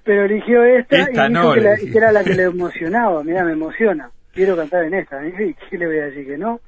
pero 0.05 0.23
eligió 0.23 0.63
esta, 0.63 0.95
y 0.95 1.05
dijo 1.27 1.53
que, 1.55 1.91
era 1.93 2.13
la 2.13 2.23
que 2.23 2.35
le 2.35 2.43
emocionaba. 2.43 3.21
Mira, 3.21 3.43
me 3.43 3.51
emociona. 3.51 4.09
Quiero 4.31 4.55
cantar 4.55 4.85
en 4.85 4.93
esta. 4.93 5.21
¿Y 5.27 5.53
qué 5.69 5.77
le 5.77 5.87
voy 5.87 5.97
a 5.97 6.05
decir 6.05 6.25
que 6.25 6.37
no? 6.37 6.61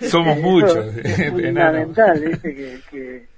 Somos 0.00 0.38
este, 0.38 0.42
muchos. 0.42 0.96
Es 1.04 1.30
fundamental, 1.30 2.18
¿viste? 2.18 2.54
Que, 2.54 2.78
que, 2.90 3.33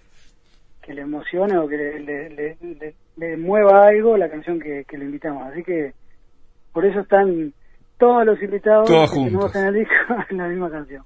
que, 0.87 0.95
le 0.95 1.03
emocione 1.03 1.59
o 1.59 1.69
que 1.69 1.77
le, 1.77 2.95
le, 3.17 3.37
mueva 3.37 3.87
algo 3.89 4.17
la 4.17 4.31
canción 4.31 4.61
que, 4.61 4.85
que 4.89 4.99
le 4.99 5.05
invitamos. 5.07 5.43
Así 5.51 5.63
que 5.63 5.93
por 6.73 6.85
eso 6.85 7.01
están 7.01 7.53
todos 7.99 8.25
los 8.25 8.43
invitados 8.43 8.87
todos 8.87 9.11
juntos. 9.11 9.55
en 9.57 9.67
el 9.67 9.75
disco 9.75 9.95
en 10.31 10.37
la 10.37 10.49
misma 10.49 10.71
canción. 10.71 11.05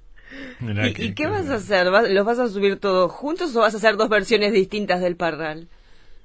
¿Y, 0.97 1.13
qué 1.13 1.27
vas 1.27 1.49
a 1.49 1.55
hacer? 1.55 1.87
¿Los 1.87 2.25
vas 2.25 2.39
a 2.39 2.47
subir 2.47 2.79
todos 2.79 3.11
juntos 3.11 3.55
o 3.55 3.59
vas 3.59 3.73
a 3.73 3.77
hacer 3.77 3.97
dos 3.97 4.09
versiones 4.09 4.53
distintas 4.53 5.01
del 5.01 5.17
Parral? 5.17 5.67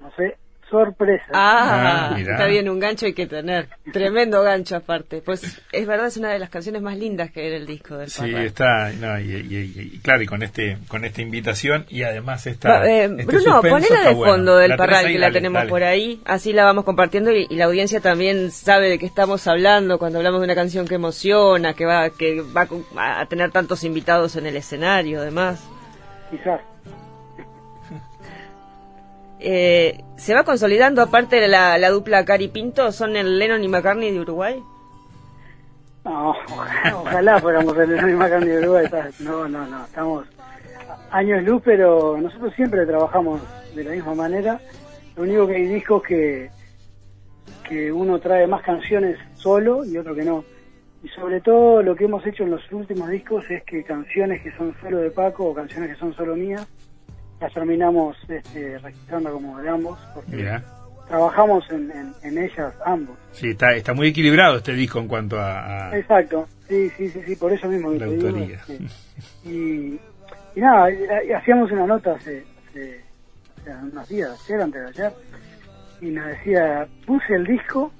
No 0.00 0.12
sé, 0.12 0.36
sorpresa. 0.70 1.25
Ah, 1.32 2.11
ah 2.12 2.20
está 2.20 2.46
bien, 2.46 2.68
un 2.68 2.78
gancho 2.78 3.06
hay 3.06 3.12
que 3.12 3.26
tener. 3.26 3.68
Tremendo 3.92 4.42
gancho 4.42 4.76
aparte. 4.76 5.23
Pues 5.25 5.62
es 5.73 5.87
verdad, 5.87 6.06
es 6.06 6.16
una 6.16 6.30
de 6.30 6.38
las 6.38 6.50
canciones 6.50 6.82
más 6.82 6.96
lindas 6.96 7.30
que 7.30 7.46
era 7.46 7.56
el 7.56 7.66
disco 7.66 7.96
del 7.96 8.11
Sí, 8.11 8.35
está, 8.35 8.90
no, 8.92 9.18
y, 9.20 10.00
claro, 10.02 10.23
y 10.23 10.26
con 10.26 10.42
este 10.42 10.78
con 10.88 11.04
esta 11.04 11.23
invitación 11.23 11.87
y 11.88 12.02
además 12.02 12.46
está... 12.46 12.87
Eh, 12.87 13.04
este 13.04 13.25
Bruno, 13.25 13.62
ponela 13.62 14.02
de 14.02 14.14
fondo 14.14 14.56
del 14.56 14.76
Parral, 14.76 15.06
que 15.06 15.18
la 15.18 15.30
tenemos 15.30 15.64
por 15.66 15.82
ahí, 15.82 16.20
así 16.25 16.52
la 16.52 16.64
vamos 16.64 16.85
compartiendo 16.85 17.30
y, 17.32 17.46
la 17.56 17.64
audiencia 17.64 18.00
también 18.00 18.50
sabe 18.50 18.90
de 18.90 18.99
qué 18.99 19.06
estamos 19.06 19.46
hablando 19.46 19.99
cuando 19.99 20.18
hablamos 20.18 20.40
de 20.40 20.44
una 20.44 20.54
canción 20.54 20.87
que 20.87 20.96
emociona, 20.96 21.73
que 21.73 21.87
va, 21.87 22.11
que 22.11 22.42
va 22.42 23.20
a 23.20 23.26
tener 23.26 23.50
tantos 23.50 23.82
invitados 23.85 24.37
en 24.37 24.46
el 24.46 24.56
escenario, 24.56 25.20
además. 25.20 25.64
Quizás. 26.30 26.61
Eh, 29.49 30.03
¿Se 30.17 30.35
va 30.35 30.43
consolidando 30.43 31.00
aparte 31.00 31.37
de 31.37 31.47
la, 31.47 31.79
la, 31.79 31.91
dupla 31.91 32.25
Cari 32.25 32.49
Pinto? 32.49 32.91
¿Son 32.91 33.15
el 33.15 33.38
Lennon 33.38 33.62
y 33.62 33.69
McCartney 33.69 34.11
de 34.11 34.19
Uruguay? 34.19 34.61
No, 36.05 36.35
ojalá, 37.03 37.38
fuéramos 37.38 37.79
el 37.79 37.91
Lennon 37.91 38.11
y 38.11 38.15
McCartney 38.15 38.49
de 38.49 38.59
Uruguay. 38.62 38.87
No, 39.21 39.47
no, 39.47 39.65
no, 39.65 39.85
estamos 39.85 40.26
años 41.12 41.45
luz, 41.45 41.62
pero 41.65 42.21
nosotros 42.21 42.55
siempre 42.57 42.85
trabajamos 42.87 43.41
de 43.73 43.85
la 43.85 43.93
misma 43.93 44.17
manera. 44.17 44.61
Lo 45.15 45.23
único 45.23 45.47
que 45.47 45.55
hay 45.55 45.67
discos 45.67 46.03
que, 46.03 46.50
que 47.69 47.93
uno 47.93 48.19
trae 48.19 48.49
más 48.49 48.65
canciones 48.65 49.17
solo 49.35 49.85
y 49.85 49.97
otro 49.97 50.12
que 50.12 50.25
no. 50.25 50.45
Y 51.05 51.09
sobre 51.11 51.41
todo 51.41 51.83
lo 51.83 51.95
que 51.95 52.07
hemos 52.07 52.26
hecho 52.26 52.43
en 52.43 52.50
los 52.50 52.73
últimos 52.73 53.09
discos 53.11 53.49
es 53.49 53.62
que 53.62 53.85
canciones 53.85 54.43
que 54.43 54.50
son 54.57 54.75
solo 54.81 54.99
de 54.99 55.12
Paco 55.12 55.50
o 55.50 55.55
canciones 55.55 55.91
que 55.91 56.00
son 56.00 56.12
solo 56.17 56.35
mías, 56.35 56.67
las 57.40 57.52
terminamos 57.52 58.16
este, 58.28 58.78
registrando 58.78 59.33
como 59.33 59.59
de 59.61 59.69
ambos, 59.69 59.99
porque 60.14 60.61
trabajamos 61.09 61.71
en, 61.71 62.14
en, 62.23 62.38
ellas 62.38 62.75
ambos. 62.85 63.16
Sí, 63.33 63.50
está, 63.50 63.73
está 63.73 63.95
muy 63.95 64.09
equilibrado 64.09 64.57
este 64.57 64.73
disco 64.73 64.99
en 64.99 65.09
cuanto 65.09 65.38
a... 65.38 65.90
Exacto, 65.97 66.49
sí, 66.69 66.90
sí, 66.97 67.09
sí, 67.11 67.23
sí, 67.25 67.37
por 67.37 67.52
eso 67.52 67.69
mismo. 67.69 67.93
La 67.93 68.07
autoría. 68.07 68.57
Este, 68.57 68.78
y, 69.45 70.00
y, 70.55 70.61
nada, 70.61 70.88
hacíamos 71.37 71.71
una 71.71 71.87
nota 71.87 72.12
hace, 72.12 72.45
hace, 72.71 73.05
unos 73.83 74.09
días, 74.09 74.31
ayer, 74.45 74.61
antes 74.61 74.83
de 74.83 74.88
ayer, 74.88 75.12
y 76.00 76.07
nos 76.07 76.26
decía, 76.26 76.87
puse 77.05 77.35
el 77.35 77.47
disco 77.47 77.93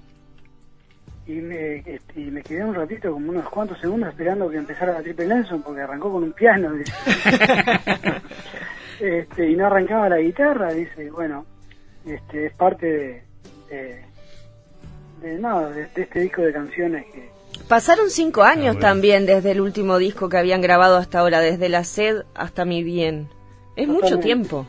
y 1.27 1.35
me, 1.35 1.77
este, 1.79 2.21
y 2.21 2.31
me 2.31 2.43
quedé 2.43 2.65
un 2.65 2.75
ratito, 2.75 3.13
como 3.13 3.31
unos 3.31 3.49
cuantos 3.49 3.81
segundos, 3.81 4.11
esperando 4.11 4.49
que 4.49 4.59
empezara 4.59 4.93
la 4.93 5.03
Triple 5.03 5.27
Nelson, 5.27 5.61
porque 5.63 5.81
arrancó 5.81 6.13
con 6.13 6.23
un 6.23 6.33
piano. 6.33 6.73
este, 9.01 9.51
y 9.51 9.57
no 9.57 9.67
arrancaba 9.67 10.09
la 10.09 10.19
guitarra, 10.19 10.73
dice, 10.73 11.11
bueno, 11.11 11.45
este, 12.07 12.47
es 12.47 12.55
parte 12.55 13.25
de, 13.71 14.03
de, 15.21 15.39
nada, 15.39 15.71
de, 15.71 15.89
este 15.97 16.21
disco 16.21 16.43
de 16.43 16.53
canciones 16.53 17.07
que... 17.13 17.31
Pasaron 17.69 18.11
cinco 18.11 18.43
ah, 18.43 18.51
años 18.51 18.79
también 18.79 19.27
desde 19.27 19.53
el 19.53 19.61
último 19.61 19.99
disco 19.99 20.29
que 20.29 20.37
habían 20.37 20.61
grabado 20.61 20.97
hasta 20.97 21.21
ahora, 21.21 21.41
desde 21.41 21.69
La 21.69 21.85
Sed 21.85 22.23
hasta 22.35 22.65
Mi 22.65 22.83
Bien. 22.83 23.29
Es 23.77 23.89
mucho 23.89 24.19
tiempo. 24.19 24.67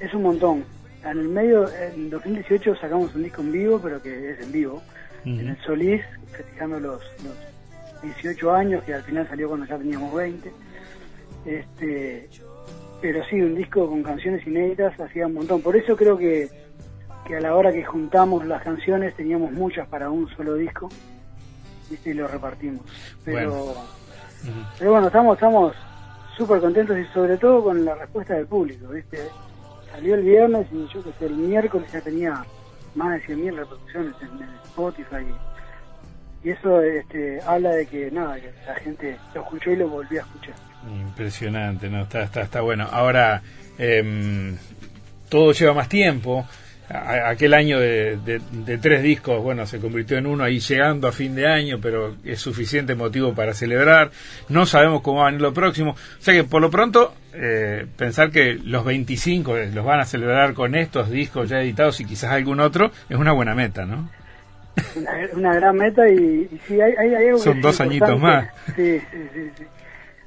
Es 0.00 0.12
un 0.14 0.22
montón. 0.22 0.64
En 1.02 1.18
el 1.18 1.28
medio, 1.28 1.68
en 1.72 2.10
2018 2.10 2.76
sacamos 2.76 3.14
un 3.14 3.22
disco 3.22 3.42
en 3.42 3.52
vivo, 3.52 3.80
pero 3.80 4.02
que 4.02 4.30
es 4.30 4.40
en 4.40 4.52
vivo, 4.52 4.82
en 5.24 5.48
el 5.48 5.58
Solís, 5.62 6.02
festejando 6.32 6.80
los, 6.80 7.02
los 7.22 8.02
18 8.02 8.52
años, 8.52 8.82
que 8.84 8.94
al 8.94 9.02
final 9.02 9.28
salió 9.28 9.48
cuando 9.48 9.66
ya 9.66 9.78
teníamos 9.78 10.14
20. 10.14 10.52
Este, 11.44 12.28
pero 13.00 13.24
sí, 13.24 13.40
un 13.40 13.54
disco 13.54 13.88
con 13.88 14.02
canciones 14.02 14.46
inéditas 14.46 14.98
hacía 14.98 15.26
un 15.26 15.34
montón. 15.34 15.62
Por 15.62 15.76
eso 15.76 15.96
creo 15.96 16.16
que, 16.16 16.48
que 17.26 17.36
a 17.36 17.40
la 17.40 17.54
hora 17.54 17.72
que 17.72 17.84
juntamos 17.84 18.46
las 18.46 18.62
canciones 18.62 19.14
teníamos 19.14 19.52
muchas 19.52 19.86
para 19.88 20.10
un 20.10 20.28
solo 20.30 20.54
disco 20.54 20.88
y 22.04 22.12
lo 22.14 22.26
repartimos. 22.26 22.82
Pero 23.24 23.64
bueno, 23.64 23.80
pero 24.78 24.90
bueno 24.92 25.06
estamos 25.06 25.36
estamos 25.36 25.74
súper 26.36 26.60
contentos 26.60 26.98
y 26.98 27.04
sobre 27.12 27.36
todo 27.36 27.64
con 27.64 27.84
la 27.84 27.94
respuesta 27.94 28.34
del 28.34 28.46
público. 28.46 28.88
¿viste? 28.88 29.18
Salió 29.90 30.14
el 30.14 30.22
viernes 30.22 30.66
y 30.72 30.86
yo 30.88 31.02
que 31.02 31.12
sé, 31.18 31.26
el 31.26 31.36
miércoles 31.36 31.90
ya 31.92 32.00
tenía 32.00 32.44
más 32.94 33.12
de 33.12 33.34
100.000 33.34 33.56
reproducciones 33.56 34.14
en, 34.22 34.42
Spotify. 34.64 35.16
Y, 35.22 35.55
eso 36.50 36.82
este, 36.82 37.40
habla 37.46 37.70
de 37.70 37.86
que 37.86 38.10
nada, 38.10 38.38
la 38.66 38.74
gente 38.76 39.16
lo 39.34 39.42
escuchó 39.42 39.70
y 39.70 39.76
lo 39.76 39.88
volvió 39.88 40.20
a 40.20 40.24
escuchar. 40.24 40.54
Impresionante, 40.90 41.88
¿no? 41.88 42.02
Está, 42.02 42.22
está, 42.22 42.42
está 42.42 42.60
bueno. 42.60 42.88
Ahora, 42.90 43.42
em, 43.78 44.56
todo 45.28 45.52
lleva 45.52 45.74
más 45.74 45.88
tiempo. 45.88 46.46
aquel 46.88 47.52
año 47.52 47.80
de, 47.80 48.16
de, 48.16 48.78
tres 48.78 49.02
discos, 49.02 49.42
bueno, 49.42 49.66
se 49.66 49.80
convirtió 49.80 50.18
en 50.18 50.26
uno 50.28 50.44
ahí 50.44 50.60
llegando 50.60 51.08
a 51.08 51.12
fin 51.12 51.34
de 51.34 51.48
año, 51.48 51.80
pero 51.82 52.14
es 52.24 52.40
suficiente 52.40 52.94
motivo 52.94 53.34
para 53.34 53.54
celebrar. 53.54 54.12
No 54.48 54.66
sabemos 54.66 55.02
cómo 55.02 55.18
va 55.18 55.24
a 55.24 55.26
venir 55.26 55.42
lo 55.42 55.52
próximo. 55.52 55.92
O 55.92 56.22
sea 56.22 56.32
que 56.32 56.44
por 56.44 56.62
lo 56.62 56.70
pronto, 56.70 57.12
eh, 57.34 57.86
pensar 57.96 58.30
que 58.30 58.54
los 58.54 58.84
25 58.84 59.56
los 59.74 59.84
van 59.84 59.98
a 59.98 60.04
celebrar 60.04 60.54
con 60.54 60.76
estos 60.76 61.10
discos 61.10 61.48
ya 61.48 61.60
editados 61.60 62.00
y 62.00 62.04
quizás 62.04 62.30
algún 62.30 62.60
otro, 62.60 62.92
es 63.08 63.16
una 63.16 63.32
buena 63.32 63.56
meta, 63.56 63.84
¿no? 63.84 64.08
Una, 65.34 65.54
gran 65.54 65.76
meta 65.76 66.08
y, 66.08 66.48
sí, 66.66 66.80
hay, 66.80 67.14
hay, 67.14 67.38
Son 67.38 67.60
dos 67.60 67.80
añitos 67.80 68.18
más. 68.20 68.48
Sí, 68.74 69.00
sí, 69.10 69.28
sí. 69.32 69.50
sí. 69.56 69.64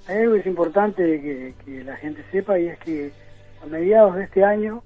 Hay 0.09 0.17
algo 0.17 0.33
que 0.33 0.39
es 0.39 0.45
importante 0.47 1.53
que, 1.65 1.83
la 1.83 1.95
gente 1.97 2.23
sepa 2.31 2.57
y 2.59 2.67
es 2.67 2.79
que 2.79 3.11
a 3.61 3.67
mediados 3.67 4.15
de 4.15 4.23
este 4.23 4.43
año, 4.43 4.81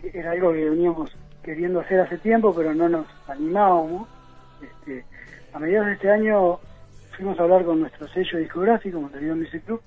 que 0.00 0.18
era 0.18 0.32
algo 0.32 0.52
que 0.52 0.68
veníamos 0.68 1.16
queriendo 1.44 1.78
hacer 1.78 2.00
hace 2.00 2.18
tiempo, 2.18 2.52
pero 2.52 2.74
no 2.74 2.88
nos 2.88 3.06
animábamos, 3.28 4.08
este, 4.60 5.04
a 5.52 5.60
mediados 5.60 5.86
de 5.86 5.92
este 5.92 6.10
año 6.10 6.58
fuimos 7.16 7.38
a 7.38 7.44
hablar 7.44 7.64
con 7.64 7.78
nuestro 7.78 8.08
sello 8.08 8.38
discográfico, 8.38 9.00
Montevideo 9.00 9.36
Music 9.36 9.64
Club, 9.64 9.80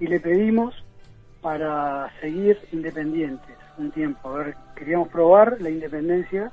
y 0.00 0.08
le 0.08 0.18
pedimos 0.18 0.84
para 1.40 2.10
seguir 2.20 2.58
independientes 2.72 3.56
un 3.78 3.92
tiempo. 3.92 4.28
A 4.28 4.38
ver, 4.38 4.56
queríamos 4.74 5.08
probar 5.08 5.60
la 5.60 5.70
independencia 5.70 6.50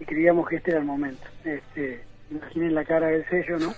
y 0.00 0.04
creíamos 0.04 0.48
que 0.48 0.56
este 0.56 0.70
era 0.70 0.80
el 0.80 0.86
momento. 0.86 1.26
Este, 1.44 2.02
imaginen 2.30 2.74
la 2.74 2.84
cara 2.84 3.08
del 3.08 3.24
sello, 3.28 3.58
¿no? 3.58 3.74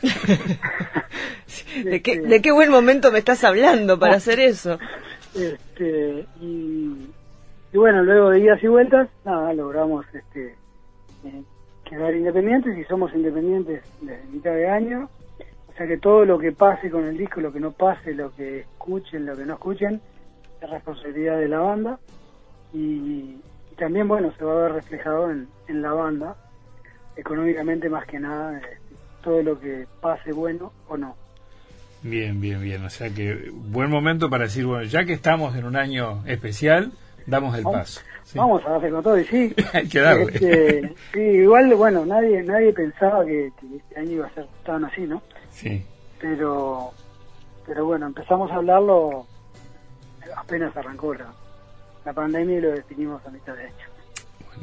¿De, 1.85 2.03
qué, 2.03 2.21
¿De 2.21 2.43
qué 2.43 2.53
buen 2.53 2.71
momento 2.71 3.13
me 3.13 3.19
estás 3.19 3.45
hablando 3.45 3.99
para 3.99 4.17
hacer 4.17 4.41
eso? 4.41 4.79
Este, 5.35 6.27
y, 6.41 7.09
bueno, 7.73 8.03
luego 8.03 8.31
de 8.31 8.41
idas 8.41 8.63
y 8.63 8.67
vueltas, 8.67 9.09
nada, 9.25 9.53
logramos 9.55 10.05
este, 10.13 10.57
eh, 11.25 11.43
quedar 11.85 12.15
independientes 12.15 12.77
y 12.77 12.85
somos 12.85 13.15
independientes 13.15 13.83
desde 14.01 14.25
mitad 14.25 14.53
de 14.53 14.69
año. 14.69 15.09
O 15.69 15.73
sea 15.77 15.87
que 15.87 15.99
todo 15.99 16.25
lo 16.25 16.39
que 16.39 16.53
pase 16.53 16.91
con 16.91 17.07
el 17.07 17.17
disco, 17.17 17.41
lo 17.41 17.53
que 17.53 17.61
no 17.61 17.73
pase, 17.73 18.13
lo 18.13 18.35
que 18.35 18.61
escuchen, 18.61 19.25
lo 19.25 19.37
que 19.37 19.47
no 19.47 19.55
escuchen, 19.55 20.01
es 20.61 20.71
responsabilidad 20.71 21.39
de 21.39 21.49
la 21.49 21.61
banda. 21.61 21.99
Y, 22.75 23.37
también, 23.81 24.07
bueno, 24.07 24.33
se 24.39 24.45
va 24.45 24.53
a 24.53 24.63
ver 24.63 24.73
reflejado 24.75 25.31
en, 25.33 25.49
en 25.67 25.83
la 25.83 25.93
banda 25.93 26.37
económicamente 27.17 27.89
más 27.89 28.07
que 28.07 28.21
nada 28.21 28.59
este, 28.59 28.79
todo 29.23 29.43
lo 29.43 29.59
que 29.59 29.87
pase 30.01 30.33
bueno 30.33 30.73
o 30.89 30.97
no. 30.97 31.17
Bien, 32.03 32.41
bien, 32.41 32.63
bien. 32.63 32.85
O 32.85 32.91
sea 32.91 33.11
que 33.11 33.51
buen 33.53 33.91
momento 33.91 34.31
para 34.31 34.45
decir, 34.45 34.65
bueno, 34.65 34.85
ya 34.85 35.05
que 35.05 35.13
estamos 35.13 35.57
en 35.57 35.65
un 35.65 35.77
año 35.77 36.23
especial, 36.27 36.93
damos 37.27 37.57
el 37.57 37.65
paso. 37.65 38.01
Vamos 38.35 38.65
a 38.65 38.71
darle 38.71 38.91
con 38.91 39.03
todo 39.03 39.19
y 39.19 39.25
sí. 39.25 39.55
Hay 39.73 39.89
que 39.89 40.01
darle. 40.01 40.33
Este, 40.33 40.95
sí, 41.13 41.21
igual, 41.21 41.75
bueno, 41.75 42.07
nadie 42.07 42.43
nadie 42.43 42.73
pensaba 42.73 43.25
que, 43.25 43.49
este 43.49 44.01
año 44.01 44.13
iba 44.13 44.27
a 44.27 44.35
ser 44.35 44.47
tan 44.65 44.85
así, 44.85 45.03
¿no? 45.03 45.23
Sí. 45.51 45.85
Pero, 46.21 46.93
pero 47.67 47.85
bueno, 47.85 48.07
empezamos 48.07 48.51
a 48.51 48.57
hablarlo 48.57 49.27
apenas 50.37 50.77
arrancó 50.77 51.15
la, 51.15 51.27
la 52.05 52.13
pandemia 52.13 52.59
y 52.59 52.61
lo 52.61 52.71
definimos 52.73 53.25
a 53.27 53.31
mitad 53.31 53.55
de 53.55 53.65
año. 53.65 53.87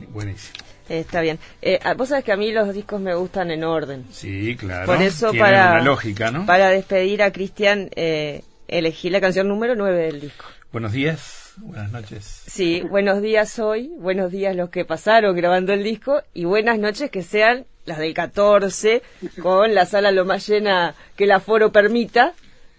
Buenísimo. 0.09 0.65
Está 0.89 1.21
bien. 1.21 1.39
Eh, 1.61 1.79
ah, 1.83 1.93
vos 1.93 2.09
sabés 2.09 2.23
que 2.23 2.31
a 2.31 2.37
mí 2.37 2.51
los 2.51 2.73
discos 2.73 3.01
me 3.01 3.13
gustan 3.13 3.51
en 3.51 3.63
orden. 3.63 4.05
Sí, 4.11 4.55
claro. 4.55 4.85
Por 4.85 5.01
eso, 5.01 5.33
para, 5.33 5.81
lógica, 5.81 6.31
¿no? 6.31 6.45
para 6.45 6.69
despedir 6.69 7.23
a 7.23 7.31
Cristian, 7.31 7.89
eh, 7.95 8.43
elegí 8.67 9.09
la 9.09 9.19
canción 9.19 9.47
número 9.47 9.75
9 9.75 10.05
del 10.05 10.21
disco. 10.21 10.45
Buenos 10.71 10.93
días, 10.93 11.53
buenas 11.57 11.91
noches. 11.91 12.43
Sí, 12.47 12.81
buenos 12.81 13.21
días 13.21 13.57
hoy, 13.59 13.91
buenos 13.97 14.31
días 14.31 14.55
los 14.55 14.69
que 14.69 14.85
pasaron 14.85 15.35
grabando 15.35 15.73
el 15.73 15.83
disco 15.83 16.21
y 16.33 16.45
buenas 16.45 16.77
noches 16.79 17.09
que 17.09 17.23
sean 17.23 17.65
las 17.85 17.97
del 17.97 18.13
14, 18.13 19.01
con 19.41 19.73
la 19.73 19.85
sala 19.85 20.11
lo 20.11 20.25
más 20.25 20.47
llena 20.47 20.93
que 21.15 21.23
el 21.23 21.31
aforo 21.31 21.71
permita 21.71 22.33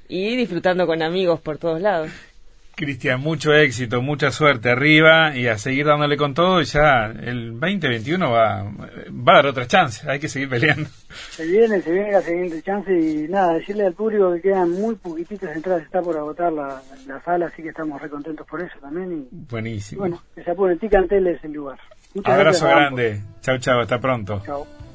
y 0.06 0.36
disfrutando 0.36 0.86
con 0.86 1.02
amigos 1.02 1.40
por 1.40 1.58
todos 1.58 1.80
lados. 1.80 2.10
Cristian, 2.78 3.20
mucho 3.20 3.52
éxito, 3.52 4.00
mucha 4.02 4.30
suerte 4.30 4.70
arriba 4.70 5.36
y 5.36 5.48
a 5.48 5.58
seguir 5.58 5.86
dándole 5.86 6.16
con 6.16 6.32
todo 6.32 6.60
y 6.60 6.64
ya 6.64 7.06
el 7.06 7.58
2021 7.58 8.30
va, 8.30 8.62
va 9.10 9.32
a 9.32 9.36
dar 9.36 9.46
otra 9.46 9.66
chance, 9.66 10.08
hay 10.08 10.20
que 10.20 10.28
seguir 10.28 10.48
peleando. 10.48 10.88
Se 11.30 11.44
viene, 11.44 11.80
se 11.80 11.90
viene 11.90 12.12
la 12.12 12.20
siguiente 12.20 12.62
chance 12.62 12.92
y 12.92 13.26
nada, 13.28 13.54
decirle 13.54 13.84
al 13.84 13.94
público 13.94 14.32
que 14.34 14.42
quedan 14.42 14.70
muy 14.70 14.94
poquititas 14.94 15.56
entradas, 15.56 15.82
está 15.82 16.00
por 16.00 16.16
agotar 16.16 16.52
la, 16.52 16.80
sala, 17.24 17.46
así 17.46 17.64
que 17.64 17.70
estamos 17.70 18.00
re 18.00 18.08
contentos 18.08 18.46
por 18.46 18.62
eso 18.62 18.78
también. 18.80 19.12
Y, 19.12 19.28
Buenísimo. 19.50 20.02
bueno, 20.02 20.22
que 20.36 20.44
se 20.44 20.50
apure, 20.52 20.76
Ticantel 20.76 21.26
es 21.26 21.42
el 21.42 21.54
lugar. 21.54 21.80
Muchas 22.14 22.32
Abrazo 22.32 22.68
grande, 22.68 23.20
chao 23.40 23.58
chao, 23.58 23.80
hasta 23.80 23.98
pronto. 23.98 24.40
Chao. 24.46 24.87